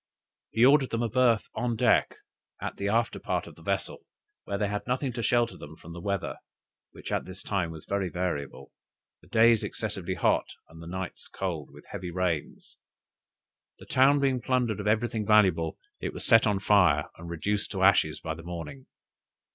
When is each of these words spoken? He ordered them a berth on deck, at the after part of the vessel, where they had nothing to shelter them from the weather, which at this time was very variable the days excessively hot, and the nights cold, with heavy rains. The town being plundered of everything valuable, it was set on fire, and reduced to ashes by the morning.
He 0.49 0.65
ordered 0.65 0.89
them 0.89 1.03
a 1.03 1.09
berth 1.09 1.47
on 1.53 1.75
deck, 1.75 2.15
at 2.59 2.77
the 2.77 2.87
after 2.87 3.19
part 3.19 3.45
of 3.45 3.53
the 3.53 3.61
vessel, 3.61 3.99
where 4.45 4.57
they 4.57 4.67
had 4.67 4.87
nothing 4.87 5.13
to 5.13 5.21
shelter 5.21 5.57
them 5.57 5.75
from 5.75 5.93
the 5.93 6.01
weather, 6.01 6.37
which 6.89 7.11
at 7.11 7.25
this 7.25 7.43
time 7.43 7.69
was 7.69 7.85
very 7.85 8.09
variable 8.09 8.71
the 9.21 9.27
days 9.27 9.63
excessively 9.63 10.15
hot, 10.15 10.47
and 10.67 10.81
the 10.81 10.87
nights 10.87 11.27
cold, 11.27 11.69
with 11.71 11.85
heavy 11.91 12.09
rains. 12.09 12.77
The 13.77 13.85
town 13.85 14.19
being 14.19 14.41
plundered 14.41 14.79
of 14.79 14.87
everything 14.87 15.23
valuable, 15.23 15.77
it 15.99 16.13
was 16.13 16.25
set 16.25 16.47
on 16.47 16.57
fire, 16.61 17.11
and 17.19 17.29
reduced 17.29 17.69
to 17.73 17.83
ashes 17.83 18.19
by 18.19 18.33
the 18.33 18.41
morning. 18.41 18.87